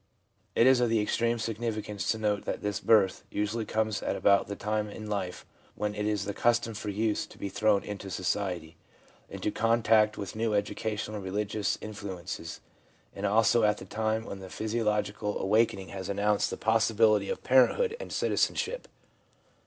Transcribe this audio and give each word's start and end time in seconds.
It 0.55 0.65
is 0.65 0.79
of 0.79 0.91
extreme 0.91 1.37
significance 1.37 2.09
to 2.11 2.17
note 2.17 2.45
that 2.45 2.63
this 2.63 2.79
birth 2.79 3.23
usually 3.29 3.65
comes 3.65 4.01
at 4.01 4.15
about 4.15 4.47
the 4.47 4.55
time 4.55 4.89
in 4.89 5.07
life 5.07 5.45
when 5.75 5.93
it 5.93 6.07
is 6.07 6.25
the 6.25 6.33
custom 6.33 6.73
for 6.73 6.89
youths 6.89 7.27
to 7.27 7.37
be 7.37 7.49
thrown 7.49 7.83
into 7.83 8.09
society, 8.09 8.77
into 9.29 9.51
contact 9.51 10.17
with 10.17 10.35
new 10.35 10.55
educational 10.55 11.17
and 11.17 11.23
religious 11.23 11.77
influ 11.83 12.19
ences, 12.19 12.61
and 13.13 13.27
also 13.27 13.61
at 13.61 13.77
the 13.77 13.85
time 13.85 14.25
when 14.25 14.39
the 14.39 14.49
physiological 14.49 15.37
awakening 15.39 15.89
has 15.89 16.09
announced 16.09 16.49
the 16.49 16.57
possibility 16.57 17.29
of 17.29 17.43
parenthood 17.43 17.95
and 17.99 18.11
citizenship. 18.11 18.87